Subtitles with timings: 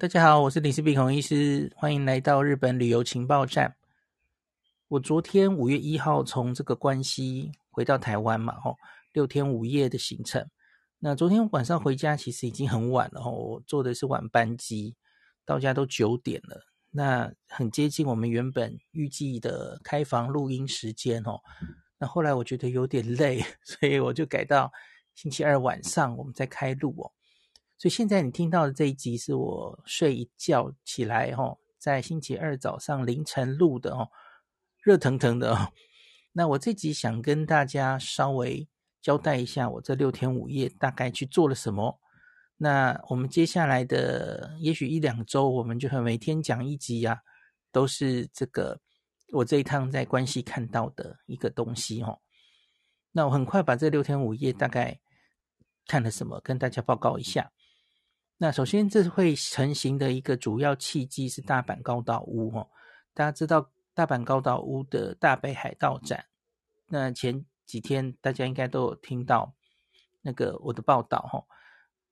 [0.00, 3.74] 大家好，我是林氏璧孔医师，欢迎来到日本旅游情报站。
[4.86, 8.76] 我昨天五月一号从这个关西回到台湾嘛，吼，
[9.12, 10.48] 六天五夜的行程。
[11.00, 14.94] 那昨天晚上回家其实已经很晚了，吼，我坐的是晚班机，
[15.44, 16.62] 到家都九点了，
[16.92, 21.42] 那很接近我们原本预计的开房录音时间，吼。
[21.98, 24.70] 那后来我觉得有点累， 所以我就改到
[25.16, 27.10] 星期二晚上我们再开录哦。
[27.78, 34.10] 所以现在你听到的这一集是我睡一觉起来哦，在星期二早上凌晨录的哦，
[34.82, 35.72] 热腾腾的哦。
[36.32, 38.68] 那我这集想跟大家稍微
[39.00, 42.00] 交代一下，我这六天五夜大概去做了什么。
[42.56, 47.22] 那我们接下来的也许一两周，我们就会每天讲一集呀，
[47.70, 48.80] 都是这个
[49.32, 52.18] 我这一趟在关西看到的一个东西哦。
[53.12, 55.00] 那我很快把这六天五夜大概
[55.86, 57.52] 看了什么跟大家报告一下。
[58.40, 62.70] 那首先，这会成型的一个主要契机是大阪高岛屋哦。
[63.12, 66.24] 大家知道大阪高岛屋的大北海道展，
[66.86, 69.52] 那前几天大家应该都有听到
[70.22, 71.44] 那个我的报道哈。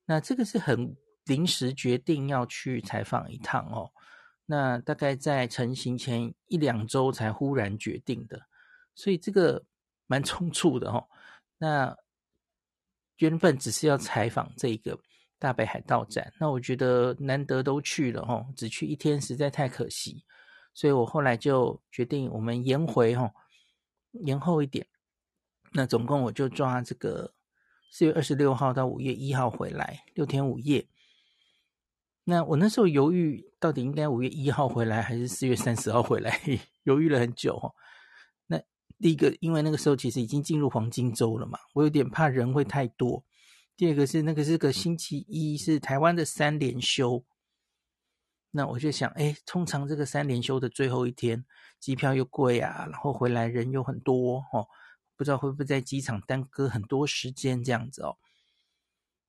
[0.05, 0.97] 那这个是很
[1.27, 3.93] 临时决定要去采访一趟哦。
[4.47, 8.49] 那大概在成型前一两周才忽然决定的，
[8.97, 9.65] 所以这个
[10.09, 11.07] 蛮 匆促的哈。
[11.59, 11.97] 那
[13.19, 14.99] 原本只是要采访这个。
[15.39, 20.25] 大北海道展，那我觉得难得都去了哈，只去一天实在太可惜，
[20.73, 23.33] 所以我后来就决定我们延回哈，
[24.13, 24.87] 延后一点。
[25.73, 27.35] 那总共我就抓这个
[27.91, 30.89] 四月二十六号到五月一号回来，六天五夜。
[32.25, 36.41] 那我那时候犹豫到底应该五月一号回来还是四月三十号回来，
[36.85, 37.73] 犹豫了很久哈。
[38.47, 38.59] 那
[38.99, 43.23] 第一个，因为那个时候其实已经进入黄金周了嘛，我有点怕人会太多。
[43.77, 47.25] 第二个是那个是个星期一，是台湾的三连休。
[48.53, 51.45] 那我就想，哎，通常这个三连休的最后一天，
[51.79, 54.67] 机票又贵啊，然后回来人又很多哦，
[55.15, 58.17] 不知道会不会在机场耽搁很多时间这样子哦。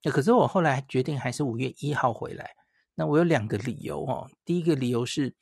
[0.03, 2.51] 那可是我后来决定还是五月一号回来。
[2.95, 4.31] 那我有两个理由哦。
[4.45, 5.35] 第一个理由是，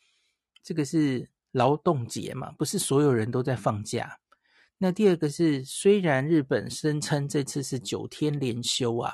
[0.64, 4.20] 这个是劳动节嘛，不是所有人都在放假。
[4.78, 9.14] 那第二个是，虽然日本声称这次是九天连休啊，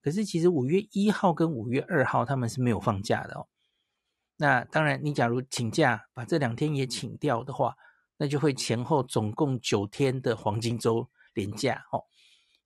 [0.00, 3.48] 可是其实五月一号跟五月二号他们是没有放假的哦。
[4.36, 7.74] 那当然，你假如请假把这两天也请掉的话，
[8.18, 12.04] 那就会前后总共九天的黄金周连假哦。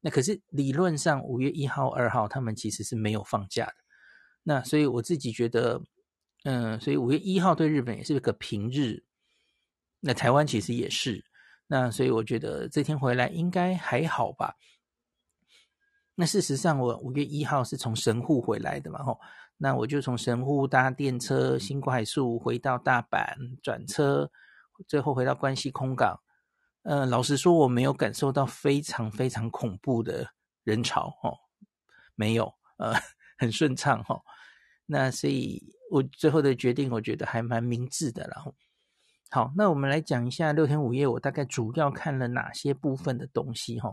[0.01, 3.75] 那可是理论上五月一号、二号他们其实是没有放假的。
[4.43, 5.83] 那所以我自己觉得，
[6.45, 9.03] 嗯，所以五月一号对日本也是个平日，
[10.01, 11.25] 那台湾其实也是。
[11.67, 14.55] 那所以我觉得这天回来应该还好吧。
[16.15, 19.19] 那事实上，我五月一号是从神户回来的嘛，吼。
[19.57, 24.31] 那我就从神户搭电车新快速回到大阪，转车，
[24.87, 26.21] 最后回到关西空港。
[26.83, 30.29] 呃，老实说，我没有感受到非常非常恐怖的
[30.65, 31.39] 人潮，哦，
[32.15, 32.93] 没有，呃，
[33.39, 34.21] 很顺畅，哈。
[34.87, 38.55] 那所以我最后的决定，我觉得还蛮明智的，然后。
[39.35, 43.93] 好，那我们来讲一下六天五夜，我大概主要看了哪些部分的东西哈。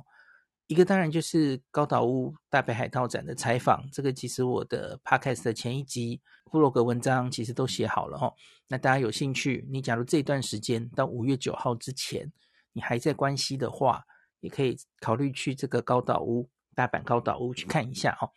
[0.67, 6.21] 一个当然就是高岛屋大北海道展的采访，这个其实我的 podcast 的前一集
[6.51, 8.31] 部落格文章其实都写好了哈。
[8.67, 12.31] 那大家有兴趣，你假如这段时间到五月九号之前，
[12.73, 14.05] 你还在关西的话，
[14.41, 18.29] 也可以考虑去这个高岛屋大阪高岛屋去看一下哈。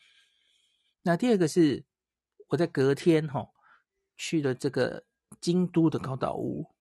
[1.02, 1.84] 那第二个是
[2.48, 3.46] 我在隔天哈
[4.16, 5.04] 去了这个
[5.38, 6.73] 京都的高岛屋。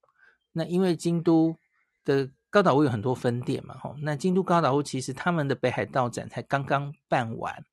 [0.53, 1.57] 那因为京都
[2.05, 7.65] 的高岛屋有很多分店嘛，吼，那京都高岛屋其实他们的北海道展才刚刚办完，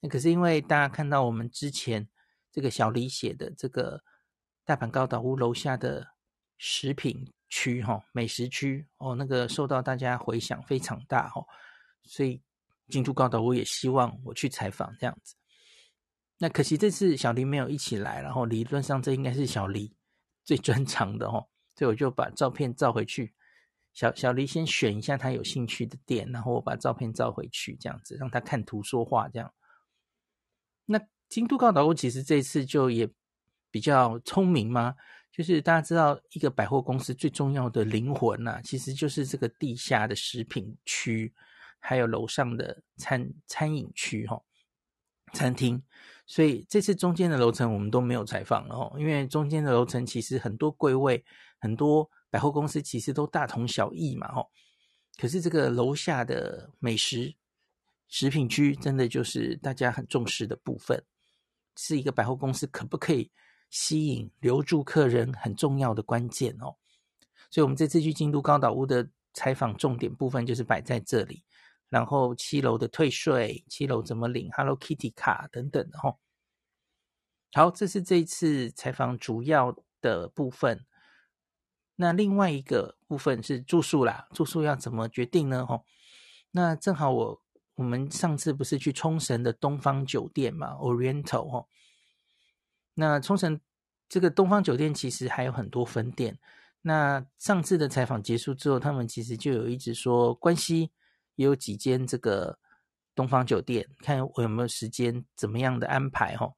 [0.00, 2.08] 那可是因为大家看到我们之前
[2.50, 4.02] 这个小李写的这个
[4.64, 6.08] 大阪高岛屋楼下的
[6.58, 11.46] 食品区，哈，美食区哦，那个受到大家回响非常大，哈，
[12.02, 12.42] 所以
[12.88, 15.36] 京都高岛屋也希望我去采访这样子。
[16.38, 19.94] 那可惜这次小黎没有一起来，然后理论上这应该是小黎
[20.44, 21.46] 最 专长的，哈。
[21.80, 23.32] 所以我就把照片照回去，
[23.94, 29.50] 小小黎先选一下他有兴趣的店，然后我把照片照回去，这样子让他看图说话，这样。
[30.84, 31.00] 那
[31.30, 33.08] 京都高岛屋其实这次就也
[33.70, 34.94] 比较聪明嘛，
[35.32, 41.32] 就是大家知道一个百货公司最重要的灵魂呐、啊，其实就是这个地下的食品区，
[41.78, 44.42] 还有楼上的餐餐饮区哈，
[45.32, 45.82] 餐厅。
[46.26, 51.24] 所以这次中间的楼层我们都没有采访了哦，因为中间的楼层其实很多柜位，
[51.60, 54.48] 很多百货公司其实都大同小异嘛哦。
[55.16, 57.36] 可是这个楼下的美食
[58.08, 61.04] 食品区真的就是大家很重视的部分，
[61.76, 63.30] 是一个百货公司可不可以
[63.68, 66.74] 吸引留住客人很重要的关键哦。
[67.50, 71.44] 所以，我们这次去京都高岛屋的采访重点部分就是摆在这里。
[71.88, 76.20] 然后七楼的退税，七楼怎么领 Hello Kitty 卡等等的吼。
[77.52, 80.86] 好，这是这一次采访主要的部分。
[82.00, 85.66] 那另外一个部分是住宿啦，住宿要怎么决定呢？
[85.66, 85.84] 吼，
[86.50, 87.42] 那正好我
[87.74, 91.68] 我们上次不是去冲绳的东方酒店嘛，Oriental 吼。
[92.94, 93.60] 那冲绳
[94.08, 96.38] 这个东方酒店其实还有很多分店。
[96.80, 100.90] 那上次的采访结束之后，他们其实就有一直说关系。
[101.36, 102.58] 也有几间这个
[103.14, 106.54] 东方酒店，看我有没有时间，怎么样的安排吼。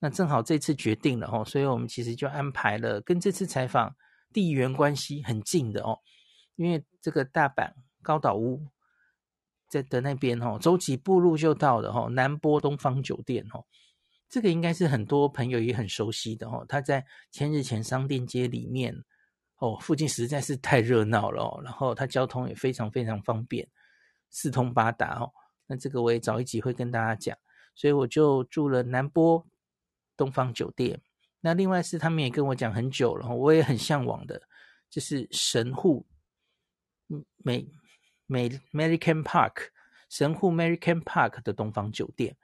[0.00, 3.94] 那正好这次决定了吼，所以我们其实就安排了跟这次采访
[4.34, 6.00] 地缘关系很近的哦，
[6.56, 7.72] 因为这个大阪
[8.02, 8.66] 高岛屋
[9.68, 13.64] 在的那边吼，走几步路就到了吼，南波东方酒店吼，
[14.28, 19.04] 这个应该是很多朋友也很熟悉的哦，它在千日前商店街里面
[19.58, 23.68] 哦，附近实在是太热闹了哦，然后它交通也非常非常方便。
[24.30, 25.32] 四通八达哦，
[25.68, 27.38] 那这个我也早一集会跟大家讲，
[27.76, 29.46] 所以我就住了南波
[30.16, 31.00] 东方酒店。
[31.44, 34.40] 那另外是他们也跟我讲很久了，我也很向往的，
[34.88, 36.06] 就是神户
[37.36, 37.68] 美
[38.24, 39.68] 美 American Park
[40.08, 42.34] 神户 American Park 的东方酒店。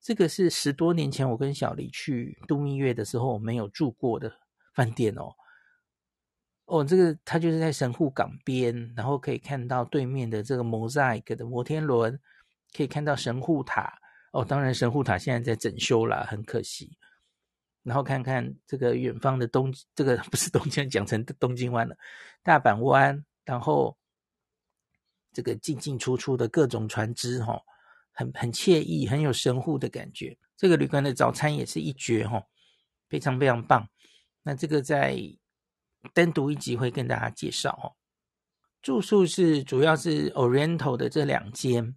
[0.00, 4.32] 这个是十多年前我跟小黎去度蜜月的时候我没有住过的
[4.74, 5.32] 饭店哦。
[6.64, 12.18] 哦，这个它就是在神户港边，然后可以看到对面的这个 Mosaic 的摩天轮，
[12.76, 14.00] 可以看到神户塔。
[14.32, 16.98] 哦，当然神户塔现在在整修了，很可惜。
[17.82, 21.96] 然后看看这个远方的东，这个不是东京，讲成东京湾了，
[22.42, 23.24] 大阪湾。
[23.44, 23.96] 然后
[25.32, 27.60] 这个进进出出的各种船只，哈，
[28.12, 30.36] 很很惬意，很有神户的感觉。
[30.56, 32.42] 这个旅馆的早餐也是一绝，哈，
[33.08, 33.88] 非常非常棒。
[34.42, 35.18] 那这个在。
[36.14, 37.92] 单独一集会跟大家介绍哦。
[38.80, 41.94] 住宿是主要是 Oriental 的这两间，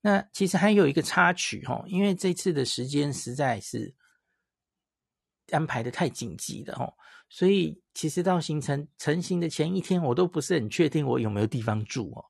[0.00, 3.92] 那其实还有一个插曲哦，因为这次的时间实在是
[5.50, 6.92] 安排的太紧急了哦，
[7.28, 12.24] 所以其实到行程成行的前一天，我都不是很确定我有没有地方住哦。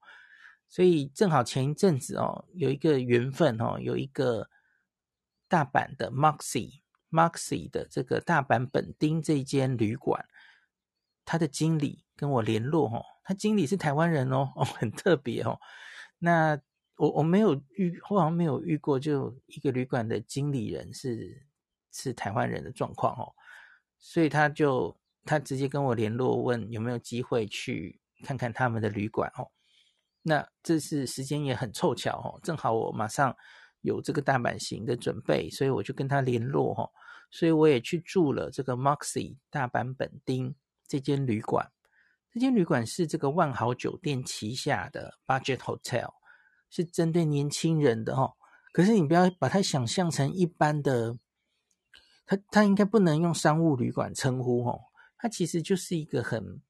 [0.69, 4.49] 所以正好前一阵子哦，有一个缘分哦，有一个
[5.49, 6.81] 大阪的 Maxi
[7.11, 10.27] Maxi 的这个大阪本町这间旅馆。
[11.27, 15.59] 他的经理跟我联络哦，他经理是台湾人哦，哦， 很特别哦。
[16.19, 16.61] 那
[16.97, 21.47] 我我没有遇，我好像没有遇过，就一个旅馆的经理人是
[21.95, 23.33] 是台湾人的状况哦。
[23.99, 24.95] 所以他就
[25.25, 29.49] 他直接跟我联络，问有没有机会去看看他们的旅馆哦。
[30.23, 33.35] 那这次时间也很凑巧哦，正好我马上
[33.81, 36.91] 有这个大阪行的准备，所以我就跟他联络哦。
[37.31, 40.55] 所以我也去住了这个 Moxy 大阪本町。
[40.87, 41.73] 这间旅馆，
[42.31, 46.13] 这间旅馆是这个万豪酒店旗下的 Budget Hotel，
[46.69, 48.35] 是针对年轻人的哦。
[48.71, 51.17] 可是你不要把它想象成一般的，
[52.27, 54.81] 它它应该不能用商务旅馆称呼哦。
[55.17, 56.61] 它其实就是一个很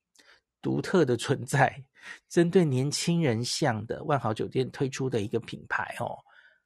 [0.62, 1.84] 独特的存在，
[2.28, 6.18] 针对年轻人向的万豪酒店推出的一个品牌哦。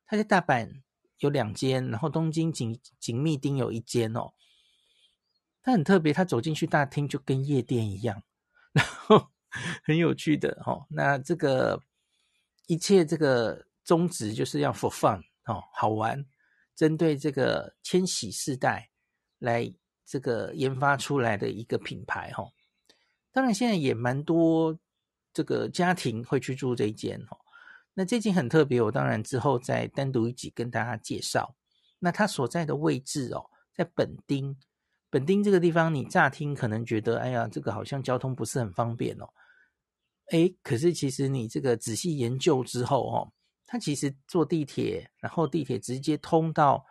[0.06, 0.82] 它在大阪
[1.18, 4.32] 有两间，然后东京紧紧密町有一间哦。
[5.62, 8.22] 它很特别，它走进去大厅就跟夜店一样，
[8.72, 9.28] 然后
[9.84, 10.86] 很有趣的哦。
[10.88, 11.82] 那这个
[12.66, 16.24] 一切这个宗旨就是要 for fun 哦，好玩，
[16.78, 18.88] 针对这个千禧世代
[19.40, 19.74] 来
[20.06, 22.52] 这个研发出来的一个品牌哦。
[23.32, 24.78] 当然现在也蛮多
[25.32, 27.38] 这个家庭会去住这一间哦。
[27.94, 31.56] 那这间很特别，我当然之后再单独一集跟大家介绍。
[31.98, 34.56] 那它所在的位置哦，在本町。
[35.10, 39.28] 本町这个地方，你乍听可能觉得，哎呀，这个好像交通不是很方便哦。
[40.30, 43.32] 哎，可是其实你这个仔细研究之后，哦，
[43.68, 46.84] 它其实坐地铁，然后地铁直接通到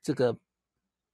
[0.00, 0.38] 这个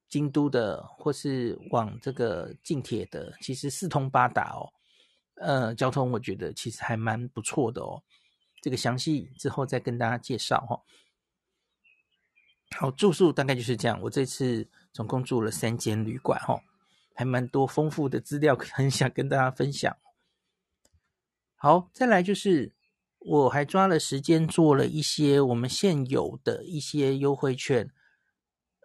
[0.09, 4.69] 京都的，或是往这个近铁的，其实四通八达哦。
[5.37, 8.03] 呃，交通我觉得其实还蛮不错的哦。
[8.61, 10.83] 这个详细之后再跟大家介绍哈。
[12.77, 13.99] 好，住宿大概就是这样。
[14.03, 14.69] 我这次。
[14.97, 16.59] 总共住了三间旅馆，哈，
[17.15, 19.95] 还蛮多丰富的资料， 很想跟大家分享。
[21.55, 22.73] 好，再来就是
[23.29, 27.91] 我还抓了时间做了一些我们现有的一些优惠券，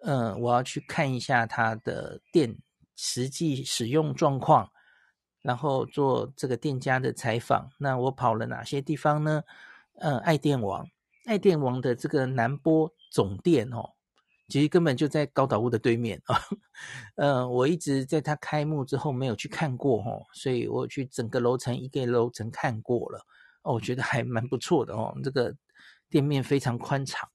[0.02, 2.58] 嗯，我要去看一下它的店
[2.96, 4.72] 实际使用状况，
[5.42, 7.70] 然后做这个店家的采访。
[7.78, 9.44] 那我跑了哪些地方呢？
[10.00, 10.88] 嗯，爱电王，
[11.26, 13.90] 爱电王的这个南波总店哦。
[14.48, 16.40] 其实根本就在高岛屋的对面啊。
[17.14, 23.24] 嗯， 我一直在它开幕之后没有去看过哦，所以我去整个楼层一个楼层看过了
[23.62, 25.16] 哦，我觉得还蛮不错的哦。
[25.22, 25.54] 这个
[26.08, 27.28] 店面非常宽敞。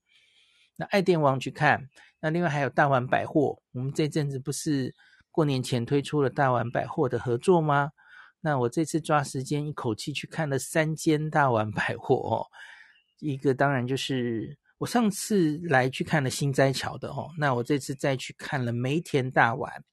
[0.75, 4.93] 那爱电王去看，那另外还有大丸百货，我们这阵子不是
[5.31, 7.91] 过年前推出了大丸百货的合作吗？
[8.39, 12.45] 那我这次抓时间一口气去看了三间大丸百货哦，
[13.19, 19.83] 一个当然就是我上次来去看了心斋桥的哦，那我这次再去看了梅田大丸，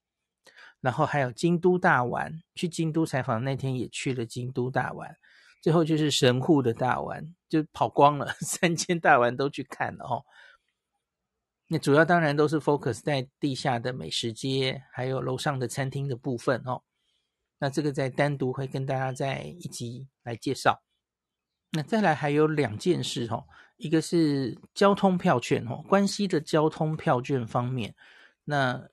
[0.79, 5.17] 然后还有京都大丸，去京都采访那天也去了京都大丸，
[5.65, 10.23] 最后就是神户的大丸，就跑光了， 三千大丸都去看了哦。
[11.69, 16.83] 那主要当然都是 focus 在地下的美食街，还有楼上的餐厅的部分哦。
[17.57, 20.83] 那这个再单独会跟大家再一集来介绍。
[21.71, 23.45] 那再来还有两件事哦，
[23.77, 27.95] 一个是交通票券哦，关西的交通票券方面，
[28.43, 28.87] 那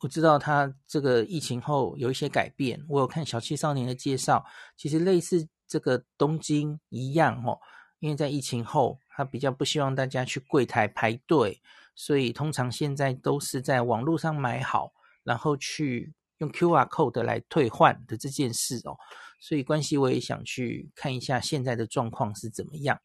[0.00, 4.44] 我知道它这个疫情后有一些改变，我有看小七少年的介绍，
[4.76, 7.58] 其实类似这个东京一样哦，
[8.00, 11.62] 因为在疫情后，他比较不希望大家去柜台排队，
[11.94, 14.92] 所以通常现在都是在网络上买好，
[15.24, 16.12] 然后去。
[16.38, 18.98] 用 QR code 来退换的这件事哦，
[19.40, 22.98] 所以关系我也想去看一下现在的状况是怎么样。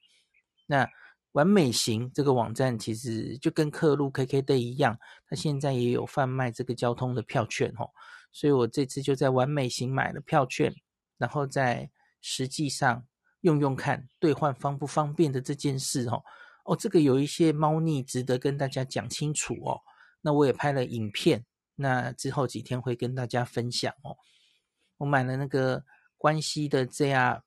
[0.65, 0.89] 那
[1.33, 4.97] 完美行这个网站其实就跟客路 KKday 一样，
[5.29, 7.91] 它现在也有贩卖这个交通的票券哦，
[8.31, 10.73] 所以我这次就在完美行买了票券，
[11.19, 11.87] 然后在
[12.29, 13.07] 实际上
[13.41, 16.21] 用用看兑换方不方便的这件事哦。
[16.65, 19.79] 哦，这个有一些猫腻值得跟大家讲清楚哦。
[20.19, 21.45] 那我也拍了影片。
[21.75, 24.17] 那之后几天会跟大家分享哦。
[24.97, 25.81] 我买了那个
[26.17, 27.39] 关西的 JR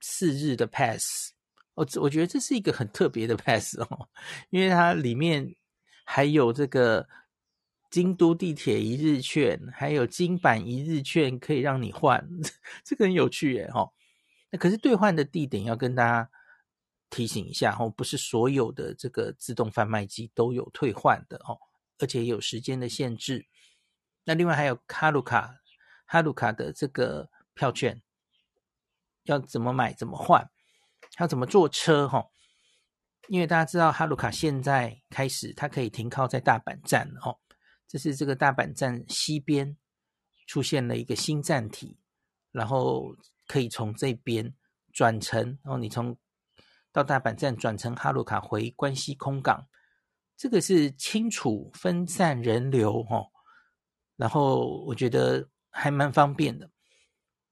[0.00, 1.32] 四日的 pass，
[1.74, 4.08] 我我觉得这是一个很特别的 pass 哦，
[4.50, 5.56] 因为它里面
[6.04, 7.08] 还有这个
[7.90, 12.24] 京都地铁一日券，还有京阪一日券可以让你换，
[12.84, 13.90] 这个很有趣耶哦。
[14.50, 16.30] 那可是兑换的地点要跟大家
[17.08, 21.58] 提醒一下哦，不是所有的这个自动贩卖机都有退换的哦，
[21.98, 23.46] 而且有时间的限制。
[24.24, 25.56] 那另外还有哈鲁卡，
[26.06, 28.02] 哈鲁卡的这个票券
[29.24, 30.50] 要怎么买、怎么换，
[31.18, 32.06] 要怎么坐车？
[32.08, 32.30] 哈，
[33.28, 37.38] 因为大家知道哈鲁卡现在开始它可以停靠在大阪站哦，
[37.88, 39.76] 这是这个大阪站西边
[40.46, 41.98] 出现了一个新站体，
[42.52, 43.16] 然后
[43.50, 44.54] 可以从这边
[44.92, 46.16] 转乘，然后你从
[46.92, 49.66] 到大阪站转乘哈鲁卡回关西空港，
[50.36, 53.26] 这个是清楚分散人流哦。
[54.14, 56.70] 然后我觉得还蛮方便的，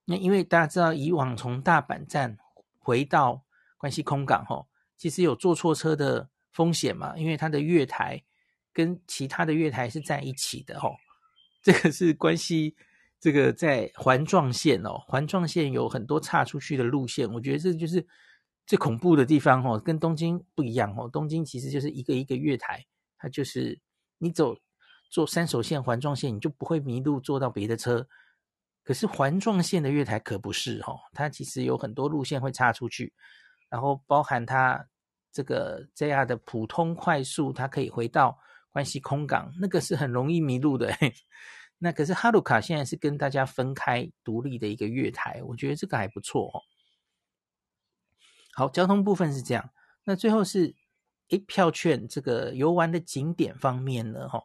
[0.05, 2.37] 那因为大家知道以往从大阪站
[2.77, 3.43] 回到
[3.77, 8.23] 关西空港吼，其实有坐错车的风险嘛，因为它的月台
[8.71, 10.95] 跟其他的月台是在一起的吼，
[11.61, 12.77] 这个是关西
[13.19, 18.05] 这个在环状线哦，环状线有很多岔出去的路线，我觉得这就是
[18.65, 22.85] 最恐怖的地方哦，跟东京不一样哦，东京其实就是一个一个月台，
[23.17, 23.79] 它就是
[24.17, 24.55] 你走。
[25.11, 28.07] 坐山手线环状线，你就不会迷路，坐到别的车。
[28.83, 33.11] 可是环状线的月台可不是哦，它其实有很多路线会岔出去，
[33.69, 34.87] 然后包含它
[35.31, 38.37] 这个 JR 的普通快速，它可以回到
[38.69, 40.95] 关西空港，那个是很容易迷路的。
[41.79, 46.61] 那可是哈鲁卡现在是跟大家分开独立的一个月台，我觉得这个还不错哦。
[48.53, 49.69] 好，交通部分是这样，
[50.03, 50.75] 那最后是
[51.29, 54.43] 诶票券这个游玩的景点方面呢，哈。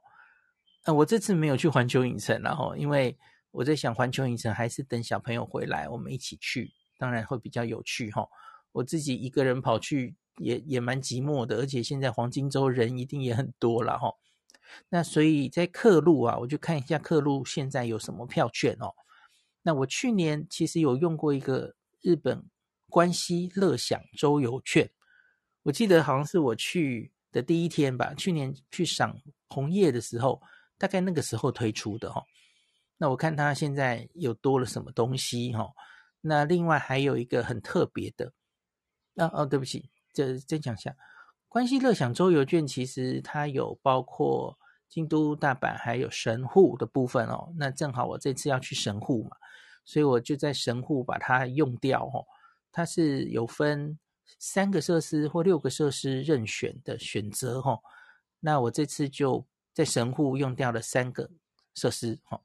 [0.84, 3.18] 呃，我这次没有去环球影城，然后因为
[3.50, 8.28] 我在想环球影城还是等小朋友回来我们一起去，当然会比较有趣哈。
[8.72, 14.14] 我自己一个人跑去也也蛮寂寞的，而且现在黄金周人一定也很多了哈。
[14.88, 18.92] 那所以在客路啊，我就看一下客路现在有什么票券哦。
[19.62, 22.44] 那我去年其实有用过一个日本
[22.88, 24.90] 关西乐享周游券，
[25.62, 30.40] 我记得好像是我去的第一天吧，去年去赏红叶的时候。
[30.76, 32.20] 大概那个时候推出的哈，
[32.98, 35.70] 那我看它现在又多了什么东西哈。
[36.20, 38.32] 那另外还有一个很特别的，
[39.14, 40.94] 啊哦，对不起，这再讲一下，
[41.54, 44.58] 关西乐享周游券其实它有包括
[44.88, 47.54] 京都、大阪还有神户的部分哦。
[47.56, 49.36] 那正好我这次要去神户嘛，
[49.84, 52.26] 所以我就在神户把它用掉哦。
[52.72, 53.96] 它是有分
[54.36, 57.78] 三个设施或六个设施任选的选择哈。
[58.40, 59.46] 那我这次就。
[59.72, 61.28] 在神户用掉了三个
[61.74, 62.40] 设施，哦，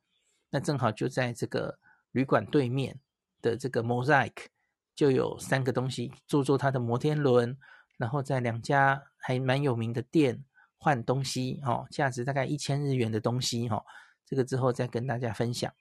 [0.50, 1.78] 那正好就在这个
[2.12, 3.00] 旅馆对面
[3.40, 4.34] 的这个 Mosaic
[4.96, 7.56] 就有三个东西，坐坐它的摩天轮，
[8.00, 10.44] 然后在两家还蛮有名的店
[10.78, 13.86] 换东西哦，价值大概一千日元的东西哈、哦，
[14.26, 15.72] 这个之后再跟大家分享。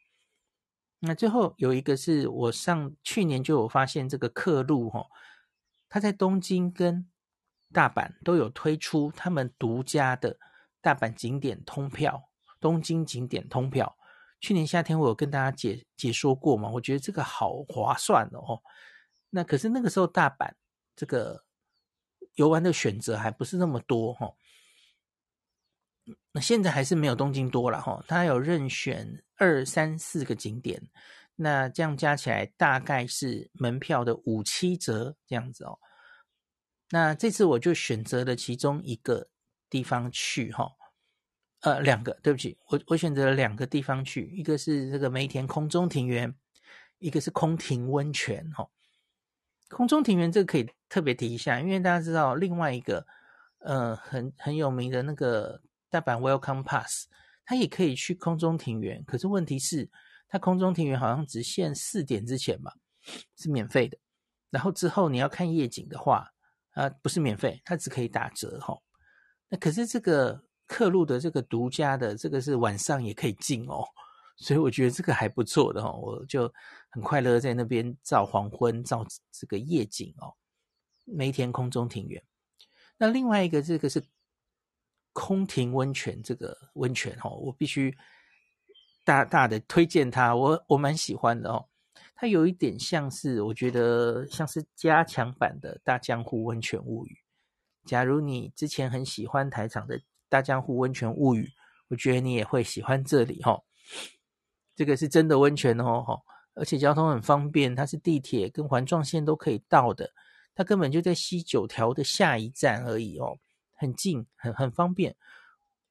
[0.98, 5.06] 那最后有一个是我上去年就有发现这个客路哈，
[5.88, 7.08] 他在东京跟
[7.72, 10.36] 大阪都有推出他们独家的
[10.80, 13.96] 大阪景点通票、东京景点通票。
[14.40, 18.60] 去年夏天我有跟大家解解说过嘛，我觉得这个好划算哦。
[19.30, 20.50] 那可是那个时候大阪
[20.96, 21.44] 这个
[22.38, 24.32] 游玩的选择还不是那么多哈。
[26.30, 30.80] 那现在还是没有东京多了哈，它有任选二三四个景点，
[31.34, 35.78] 那这样加起来大概是门票的五七折这样子哦。
[36.90, 39.28] 那这次我就选择了其中一个
[39.68, 40.70] 地方去哈，
[41.62, 46.32] 呃，两个，对不起，我我选择了两个地方去，一个是这个梅田空中庭园，
[46.98, 48.70] 一个是空庭温泉哈。
[49.68, 53.06] 空中庭园这个可以特别提一下，因为大家知道另外一个
[53.60, 55.60] 呃很很有名的那个。
[55.90, 57.06] 大阪 Welcome Pass，
[57.46, 59.88] 它也可以去空中庭园，可是问题是，
[60.28, 62.74] 它空中庭园好像只限四点之前吧，
[63.38, 63.96] 是免费的。
[64.50, 66.28] 然后之后你要看夜景的话，
[66.72, 68.76] 啊，不是免费，它只可以打折哈。
[69.48, 73.82] 那可是这个客路的这个独家的，这个是晚上也可以进哦，
[74.38, 76.52] 所以我觉得这个还不错的哈，我就
[76.88, 80.34] 很快乐在那边照黄昏，照这个夜景哦。
[81.04, 82.22] 梅田空中庭园，
[82.96, 84.02] 那另外一个这个是。
[85.14, 87.92] 空庭温泉这个温泉哦，我必须
[89.04, 91.68] 大大的推荐它，我我蛮喜欢的哦。
[92.14, 97.18] 它有一点像是，我觉得像是加强版的大江户温泉物语。
[97.84, 101.50] 假如你之前很喜欢台场的大江户温泉物语，
[101.88, 103.64] 我觉得你也会喜欢这里哦。
[104.78, 106.22] 这个是真的温泉哦，
[106.54, 110.12] 而且交通很方便，它是地铁跟环状线都可以到的，
[110.54, 113.40] 它根本就在西九条的下一站而已哦。
[113.74, 115.16] 很近，很很方便。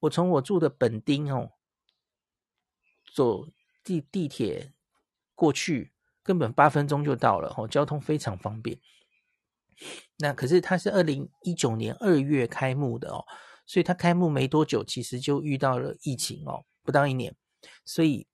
[0.00, 1.52] 我从我住的本町哦，
[3.04, 3.50] 坐
[3.84, 4.72] 地地铁
[5.34, 5.92] 过去，
[6.22, 8.80] 根本八分钟就到了哦，交通非常方便。
[10.16, 13.26] 那可是它是二零一九年二月开幕的哦，
[13.66, 17.36] 所以它开幕没多久，其实就遇到了疫情哦，不到一年，
[17.84, 18.26] 所以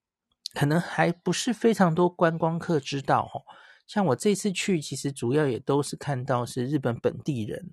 [0.54, 3.42] 可能还不是非常多观光客知道哦。
[3.86, 7.72] 像我这次去，其实主要也都是看到是日本本地人。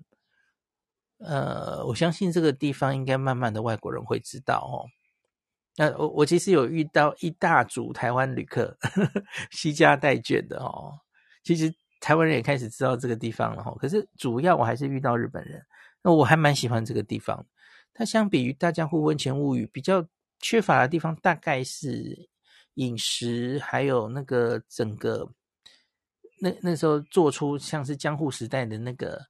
[1.18, 4.90] 呃，我相信这个地方应该慢慢的外国人会知道哦。
[5.76, 10.92] 那我我其实有遇到一大组台湾旅客，呵呵，携家带眷的哦。
[11.44, 13.74] 其实台湾人也开始知道这个地方了哈。
[13.78, 15.64] 可是主要我还是遇到日本人。
[16.02, 17.46] 那我还蛮喜欢这个地方。
[17.94, 20.04] 它相比于大江户温泉物语比较
[20.40, 22.28] 缺乏的地方，大概是
[22.74, 25.28] 饮食，还有那个整个
[26.40, 29.26] 那那时候做出像是江户时代的那个。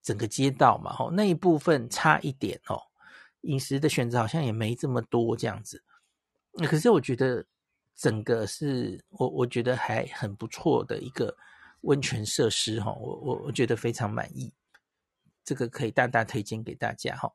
[0.00, 2.80] 整个街道嘛，吼，那一部分差一点哦，
[3.42, 5.84] 饮食的选择好像也没这么多这样子。
[6.66, 7.44] 可是我觉得
[7.94, 11.36] 整个是我我觉得还很不错的一个
[11.82, 14.50] 温泉设施哈，我我我觉得非常满意，
[15.44, 17.30] 这个可以大大推荐给大家哈。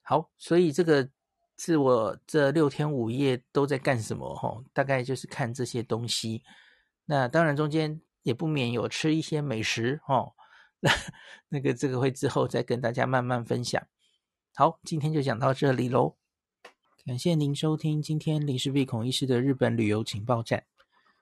[0.00, 1.06] 好，所以这个
[1.56, 6.42] 是我这六天五夜都在干什么哈，大概就是看这些东西。
[7.06, 10.34] 那当然中间也不免有吃一些美食哦。
[10.80, 10.90] 那
[11.48, 13.82] 那个这个会之后再跟大家慢慢分享。
[14.54, 16.16] 好，今天就讲到这里喽。
[17.06, 20.64] 感谢您收听今天林氏璧孔医师的日本旅游情报站。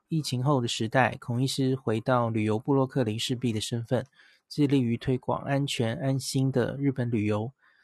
[0.08, 4.06] 疫情后的时代，孔医师回到旅游部落客林氏璧的身份，
[4.48, 7.52] 致力于推广安全安心的日本旅游，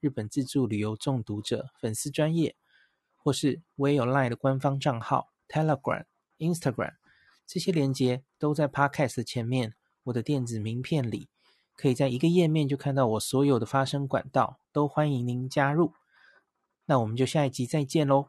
[0.00, 2.56] 日本自助旅游中毒者粉丝专业，
[3.16, 6.04] 或是我也有 LINE 的官方账号 Telegram、
[6.38, 6.94] Instagram，
[7.46, 9.74] 这些连接都在 Podcast 前面。
[10.04, 11.28] 我的电子名片里，
[11.76, 15.92] 可以在一个页面就看到我所有的发声管道，都欢迎您加入。
[16.86, 18.28] 那我们就下一集再见喽。